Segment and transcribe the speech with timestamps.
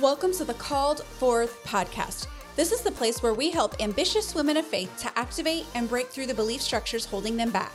[0.00, 2.26] Welcome to the Called Forth podcast.
[2.54, 6.08] This is the place where we help ambitious women of faith to activate and break
[6.08, 7.72] through the belief structures holding them back.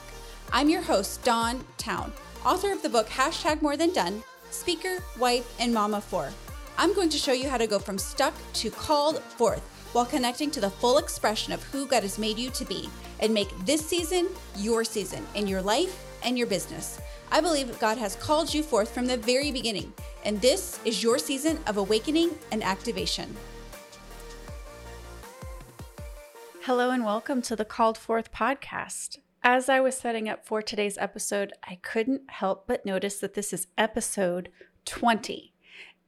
[0.52, 2.12] I'm your host, Dawn Towne,
[2.46, 6.30] author of the book Hashtag More Than Done, speaker, wife, and mama for.
[6.78, 9.62] I'm going to show you how to go from stuck to called forth
[9.92, 13.34] while connecting to the full expression of who God has made you to be and
[13.34, 14.28] make this season
[14.58, 17.00] your season in your life and your business.
[17.30, 19.92] I believe God has called you forth from the very beginning,
[20.24, 23.34] and this is your season of awakening and activation.
[26.62, 29.18] Hello, and welcome to the Called Forth podcast.
[29.42, 33.52] As I was setting up for today's episode, I couldn't help but notice that this
[33.52, 34.50] is episode
[34.84, 35.52] 20.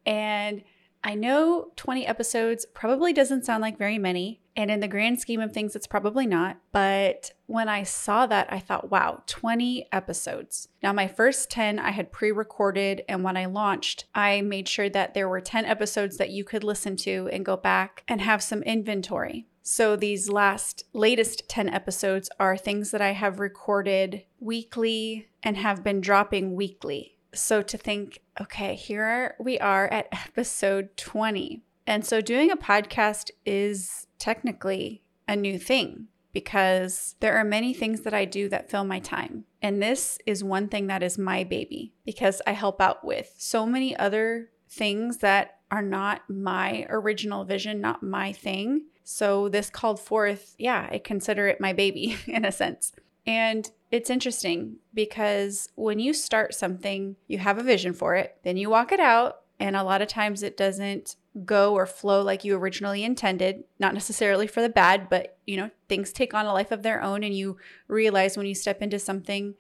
[0.07, 0.63] And
[1.03, 5.41] I know 20 episodes probably doesn't sound like very many, and in the grand scheme
[5.41, 6.59] of things, it's probably not.
[6.73, 10.69] But when I saw that, I thought, wow, 20 episodes.
[10.83, 14.89] Now, my first 10 I had pre recorded, and when I launched, I made sure
[14.91, 18.43] that there were 10 episodes that you could listen to and go back and have
[18.43, 19.47] some inventory.
[19.63, 25.83] So these last latest 10 episodes are things that I have recorded weekly and have
[25.83, 27.17] been dropping weekly.
[27.35, 31.63] So to think, okay, here we are at episode 20.
[31.87, 38.01] And so doing a podcast is technically a new thing because there are many things
[38.03, 39.45] that I do that fill my time.
[39.63, 43.65] And this is one thing that is my baby because I help out with so
[43.65, 48.87] many other things that are not my original vision, not my thing.
[49.05, 52.93] So this called forth, yeah, I consider it my baby in a sense.
[53.27, 58.57] And it's interesting because when you start something, you have a vision for it, then
[58.57, 62.45] you walk it out, and a lot of times it doesn't go or flow like
[62.45, 66.53] you originally intended, not necessarily for the bad, but you know, things take on a
[66.53, 67.57] life of their own and you
[67.89, 69.55] realize when you step into something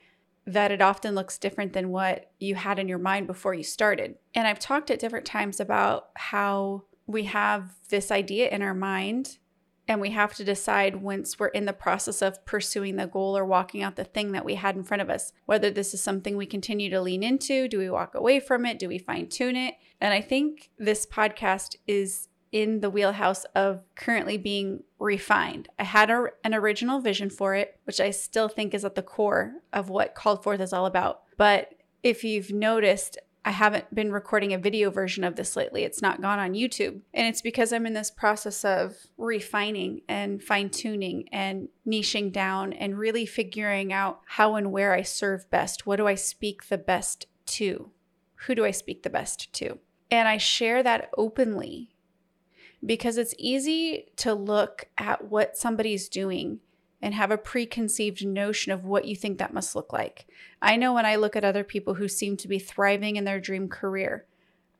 [0.46, 4.16] that it often looks different than what you had in your mind before you started.
[4.34, 9.38] And I've talked at different times about how we have this idea in our mind
[9.86, 13.44] and we have to decide once we're in the process of pursuing the goal or
[13.44, 16.36] walking out the thing that we had in front of us whether this is something
[16.36, 19.56] we continue to lean into do we walk away from it do we fine tune
[19.56, 19.74] it?
[20.00, 25.68] And i think this podcast is in the wheelhouse of currently being refined.
[25.76, 29.02] I had a, an original vision for it which i still think is at the
[29.02, 31.22] core of what called forth is all about.
[31.36, 35.84] But if you've noticed I haven't been recording a video version of this lately.
[35.84, 37.00] It's not gone on YouTube.
[37.12, 42.72] And it's because I'm in this process of refining and fine tuning and niching down
[42.72, 45.86] and really figuring out how and where I serve best.
[45.86, 47.90] What do I speak the best to?
[48.46, 49.78] Who do I speak the best to?
[50.10, 51.90] And I share that openly
[52.84, 56.60] because it's easy to look at what somebody's doing
[57.04, 60.26] and have a preconceived notion of what you think that must look like.
[60.62, 63.38] I know when I look at other people who seem to be thriving in their
[63.38, 64.24] dream career,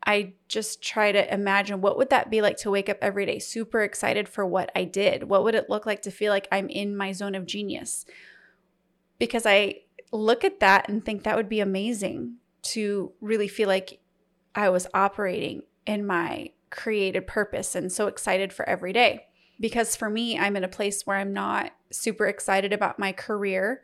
[0.06, 3.38] I just try to imagine what would that be like to wake up every day
[3.38, 5.24] super excited for what I did?
[5.24, 8.06] What would it look like to feel like I'm in my zone of genius?
[9.18, 14.00] Because I look at that and think that would be amazing to really feel like
[14.54, 19.26] I was operating in my created purpose and so excited for every day
[19.60, 23.82] because for me, I'm in a place where I'm not super excited about my career.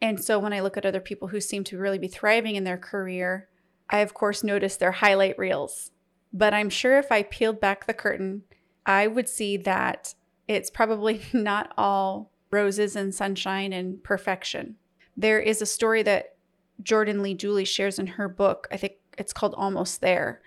[0.00, 2.64] And so when I look at other people who seem to really be thriving in
[2.64, 3.48] their career,
[3.88, 5.90] I of course notice their highlight reels.
[6.32, 8.42] But I'm sure if I peeled back the curtain,
[8.84, 10.14] I would see that
[10.48, 14.76] it's probably not all roses and sunshine and perfection.
[15.16, 16.36] There is a story that
[16.82, 18.68] Jordan Lee Dooley shares in her book.
[18.70, 20.42] I think it's called Almost There.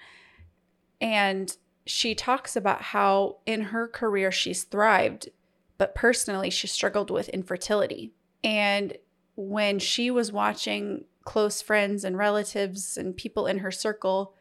[1.01, 1.55] And
[1.89, 5.29] she talks about how in her career she's thrived,
[5.77, 8.13] but personally she struggled with infertility.
[8.43, 8.95] And
[9.35, 14.35] when she was watching close friends and relatives and people in her circle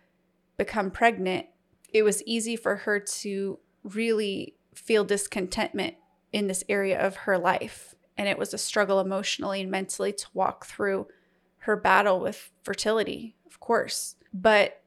[0.59, 1.47] become pregnant,
[1.93, 5.95] it was easy for her to really feel discontentment
[6.33, 7.95] in this area of her life.
[8.19, 11.07] And it was a struggle emotionally and mentally to walk through
[11.61, 14.17] her battle with fertility, of course.
[14.35, 14.83] But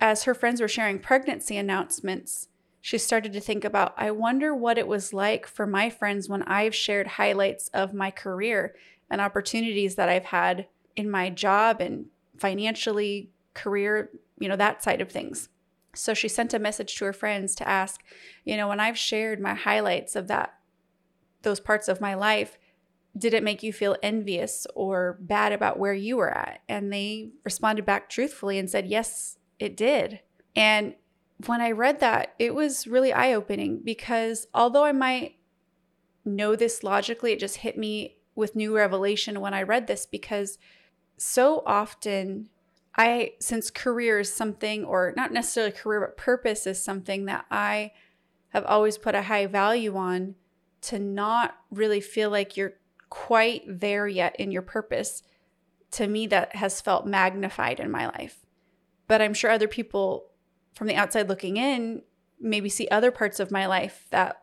[0.00, 2.48] as her friends were sharing pregnancy announcements,
[2.80, 6.42] she started to think about I wonder what it was like for my friends when
[6.44, 8.74] I've shared highlights of my career
[9.10, 12.06] and opportunities that I've had in my job and
[12.36, 15.48] financially, career, you know, that side of things.
[15.94, 18.02] So she sent a message to her friends to ask,
[18.44, 20.54] you know, when I've shared my highlights of that,
[21.42, 22.58] those parts of my life,
[23.16, 26.60] did it make you feel envious or bad about where you were at?
[26.68, 30.20] And they responded back truthfully and said, yes, it did.
[30.56, 30.94] And
[31.46, 35.36] when I read that, it was really eye opening because although I might
[36.24, 40.58] know this logically, it just hit me with new revelation when I read this because
[41.16, 42.48] so often
[42.96, 47.92] I, since career is something, or not necessarily career, but purpose is something that I
[48.48, 50.34] have always put a high value on,
[50.80, 52.74] to not really feel like you're
[53.08, 55.22] quite there yet in your purpose,
[55.92, 58.44] to me, that has felt magnified in my life.
[59.08, 60.26] But I'm sure other people
[60.74, 62.02] from the outside looking in
[62.40, 64.42] maybe see other parts of my life that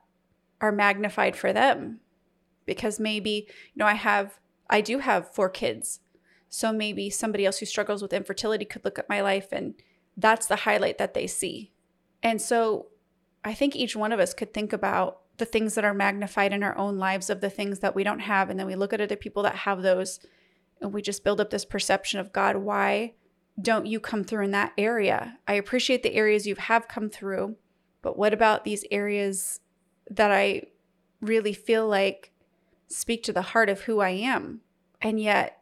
[0.60, 2.00] are magnified for them
[2.66, 4.40] because maybe, you know, I have,
[4.70, 6.00] I do have four kids.
[6.50, 9.76] So maybe somebody else who struggles with infertility could look at my life and
[10.18, 11.72] that's the highlight that they see.
[12.24, 12.88] And so
[13.44, 16.64] I think each one of us could think about the things that are magnified in
[16.64, 18.50] our own lives of the things that we don't have.
[18.50, 20.20] And then we look at other people that have those
[20.82, 23.14] and we just build up this perception of God, why
[23.62, 25.38] don't you come through in that area?
[25.48, 27.56] I appreciate the areas you have come through,
[28.02, 29.60] but what about these areas
[30.10, 30.64] that I
[31.22, 32.32] really feel like
[32.88, 34.62] speak to the heart of who I am?
[35.02, 35.62] And yet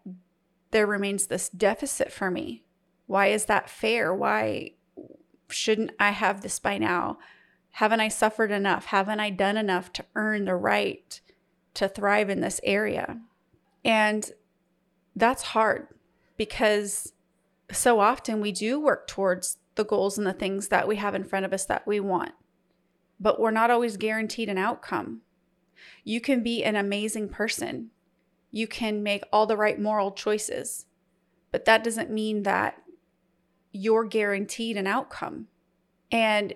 [0.71, 2.63] there remains this deficit for me.
[3.05, 4.13] Why is that fair?
[4.13, 4.71] Why
[5.49, 7.19] shouldn't I have this by now?
[7.71, 8.85] Haven't I suffered enough?
[8.85, 11.19] Haven't I done enough to earn the right
[11.75, 13.19] to thrive in this area?
[13.85, 14.31] And
[15.15, 15.87] that's hard
[16.37, 17.12] because
[17.73, 21.23] so often we do work towards the goals and the things that we have in
[21.23, 22.31] front of us that we want,
[23.19, 25.21] but we're not always guaranteed an outcome.
[26.03, 27.89] You can be an amazing person,
[28.51, 30.85] you can make all the right moral choices,
[31.51, 32.77] but that doesn't mean that
[33.71, 35.47] you're guaranteed an outcome.
[36.11, 36.53] And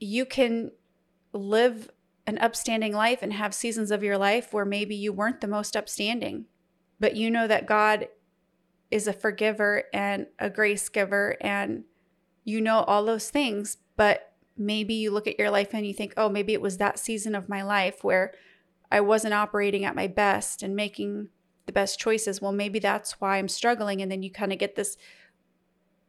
[0.00, 0.72] you can
[1.32, 1.90] live
[2.26, 5.76] an upstanding life and have seasons of your life where maybe you weren't the most
[5.76, 6.46] upstanding,
[6.98, 8.08] but you know that God
[8.90, 11.84] is a forgiver and a grace giver and
[12.44, 16.14] you know all those things, but maybe you look at your life and you think,
[16.16, 18.32] "Oh, maybe it was that season of my life where
[18.90, 21.30] I wasn't operating at my best and making
[21.66, 24.76] the best choices." Well, maybe that's why I'm struggling and then you kind of get
[24.76, 24.96] this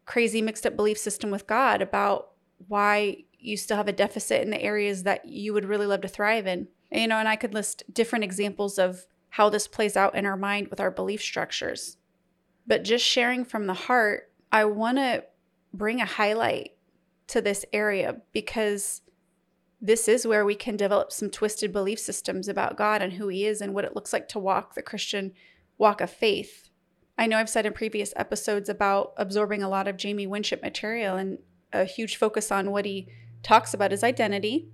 [0.06, 2.34] crazy mixed up belief system with God about
[2.68, 6.08] why you still have a deficit in the areas that you would really love to
[6.08, 6.68] thrive in.
[6.92, 10.38] You know, and I could list different examples of how this plays out in our
[10.38, 11.98] mind with our belief structures.
[12.68, 15.24] But just sharing from the heart, I want to
[15.74, 16.72] bring a highlight
[17.28, 19.02] to this area because
[19.82, 23.46] this is where we can develop some twisted belief systems about God and who He
[23.46, 25.34] is and what it looks like to walk the Christian
[25.78, 26.70] walk of faith.
[27.18, 31.16] I know I've said in previous episodes about absorbing a lot of Jamie Winship material
[31.16, 31.40] and
[31.72, 33.08] a huge focus on what he
[33.44, 34.70] talks about his identity.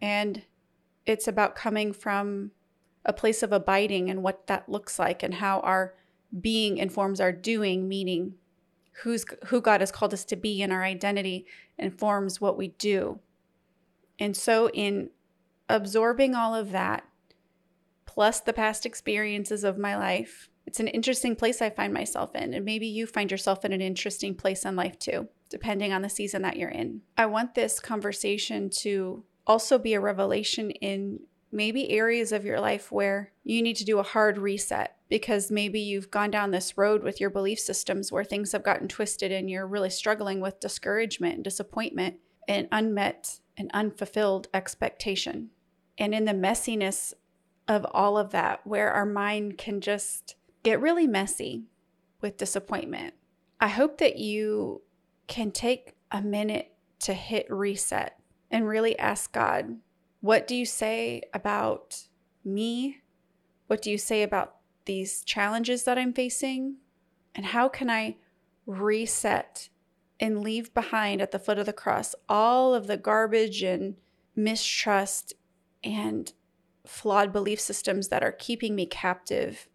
[0.00, 0.42] And
[1.06, 2.52] it's about coming from
[3.04, 5.94] a place of abiding and what that looks like and how our
[6.40, 8.34] being informs our doing, meaning
[9.02, 11.46] who's who God has called us to be and our identity
[11.78, 13.20] informs what we do.
[14.18, 15.10] And so in
[15.68, 17.04] absorbing all of that
[18.06, 22.52] plus the past experiences of my life, it's an interesting place I find myself in
[22.52, 26.08] and maybe you find yourself in an interesting place in life too, depending on the
[26.08, 27.02] season that you're in.
[27.16, 32.92] I want this conversation to also be a revelation in maybe areas of your life
[32.92, 37.02] where you need to do a hard reset because maybe you've gone down this road
[37.02, 41.36] with your belief systems where things have gotten twisted and you're really struggling with discouragement
[41.36, 42.16] and disappointment
[42.46, 45.50] and unmet and unfulfilled expectation.
[45.96, 47.12] And in the messiness
[47.66, 51.64] of all of that, where our mind can just get really messy
[52.20, 53.14] with disappointment,
[53.60, 54.82] I hope that you
[55.26, 58.18] can take a minute to hit reset
[58.50, 59.76] and really ask God,
[60.20, 62.04] what do you say about
[62.44, 62.98] me?
[63.66, 66.76] What do you say about these challenges that I'm facing?
[67.34, 68.16] And how can I
[68.66, 69.68] reset
[70.20, 73.96] and leave behind at the foot of the cross all of the garbage and
[74.34, 75.34] mistrust
[75.84, 76.32] and
[76.86, 79.68] flawed belief systems that are keeping me captive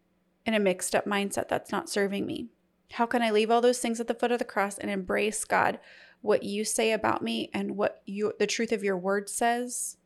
[0.46, 2.50] in a mixed up mindset that's not serving me?
[2.94, 5.46] How can I leave all those things at the foot of the cross and embrace
[5.46, 5.80] God,
[6.22, 9.98] what you say about me and what you the truth of your word says,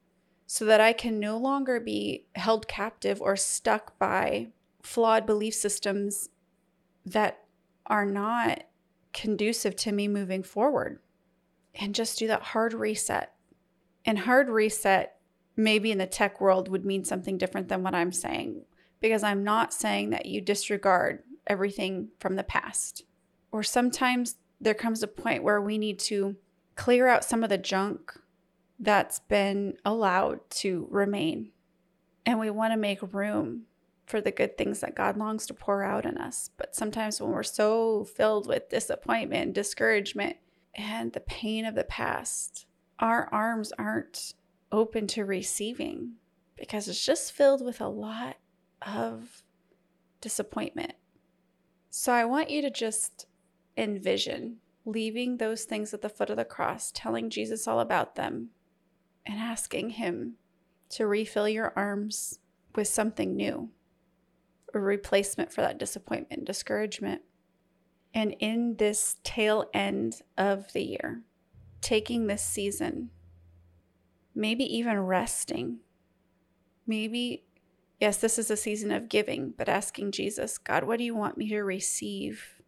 [0.47, 4.47] so that I can no longer be held captive or stuck by
[4.81, 6.29] flawed belief systems
[7.05, 7.43] that
[7.85, 8.63] are not
[9.13, 10.99] conducive to me moving forward
[11.75, 13.33] and just do that hard reset.
[14.05, 15.17] And hard reset,
[15.57, 18.61] maybe in the tech world, would mean something different than what I'm saying,
[19.01, 23.03] because I'm not saying that you disregard everything from the past.
[23.51, 26.37] Or sometimes there comes a point where we need to
[26.75, 28.17] clear out some of the junk
[28.79, 31.51] that's been allowed to remain.
[32.25, 33.63] And we want to make room
[34.05, 36.49] for the good things that God longs to pour out in us.
[36.57, 40.37] But sometimes when we're so filled with disappointment discouragement
[40.75, 42.65] and the pain of the past,
[42.99, 44.33] our arms aren't
[44.71, 46.13] open to receiving
[46.55, 48.37] because it's just filled with a lot
[48.81, 49.43] of
[50.21, 50.93] disappointment.
[51.89, 53.27] So I want you to just
[53.75, 58.49] envision leaving those things at the foot of the cross, telling Jesus all about them,
[59.27, 60.33] and asking Him
[60.89, 62.39] to refill your arms
[62.75, 63.69] with something new,
[64.73, 67.21] a replacement for that disappointment, discouragement.
[68.13, 71.23] And in this tail end of the year,
[71.81, 73.09] taking this season,
[74.33, 75.79] maybe even resting,
[76.85, 77.43] maybe,
[77.99, 81.37] yes, this is a season of giving, but asking Jesus, God, what do you want
[81.37, 82.61] me to receive?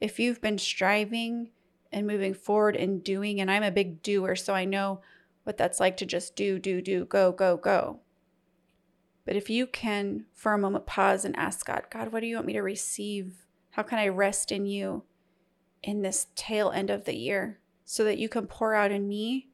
[0.00, 1.50] If you've been striving
[1.92, 5.00] and moving forward and doing, and I'm a big doer, so I know
[5.46, 8.00] what that's like to just do, do, do, go, go, go.
[9.24, 12.34] But if you can, for a moment, pause and ask God, God, what do you
[12.34, 13.46] want me to receive?
[13.70, 15.04] How can I rest in you
[15.84, 19.46] in this tail end of the year so that you can pour out in me?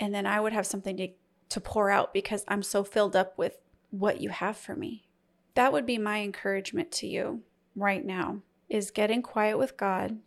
[0.00, 1.08] And then I would have something to,
[1.50, 3.58] to pour out because I'm so filled up with
[3.90, 5.06] what you have for me.
[5.54, 7.42] That would be my encouragement to you
[7.76, 10.18] right now is getting quiet with God,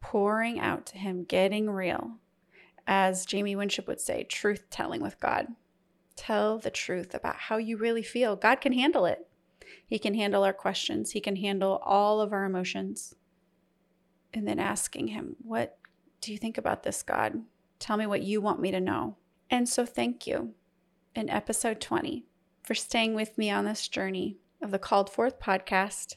[0.00, 2.12] pouring out to Him, getting real.
[2.86, 5.48] As Jamie Winship would say, truth telling with God.
[6.16, 8.36] Tell the truth about how you really feel.
[8.36, 9.26] God can handle it.
[9.86, 13.14] He can handle our questions, He can handle all of our emotions.
[14.32, 15.78] And then asking Him, What
[16.20, 17.42] do you think about this, God?
[17.78, 19.16] Tell me what you want me to know.
[19.50, 20.54] And so, thank you
[21.14, 22.24] in episode 20
[22.62, 26.16] for staying with me on this journey of the Called Forth podcast,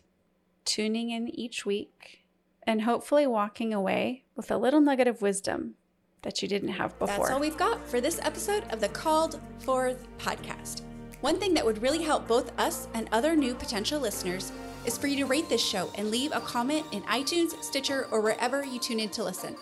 [0.66, 2.26] tuning in each week,
[2.64, 5.76] and hopefully walking away with a little nugget of wisdom
[6.22, 7.18] that you didn't have before.
[7.18, 10.82] That's all we've got for this episode of the Called Forth podcast.
[11.22, 14.52] One thing that would really help both us and other new potential listeners
[14.86, 18.22] is for you to rate this show and leave a comment in iTunes, Stitcher, or
[18.22, 19.56] wherever you tune in to listen.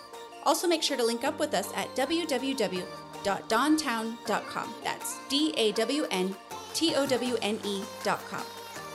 [0.46, 4.76] Also, make sure to link up with us at www.dawntowne.com.
[4.84, 6.36] That's D A W N
[6.74, 8.44] T O W N E.com.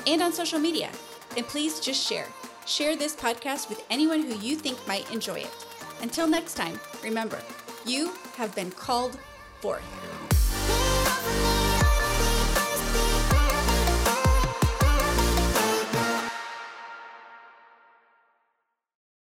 [0.07, 0.90] And on social media.
[1.37, 2.29] And please just share.
[2.67, 5.67] Share this podcast with anyone who you think might enjoy it.
[6.02, 7.40] Until next time, remember,
[7.85, 9.19] you have been called
[9.61, 10.10] forth.